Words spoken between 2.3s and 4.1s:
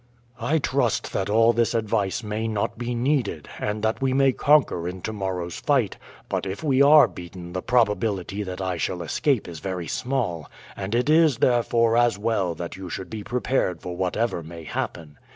not be needed and that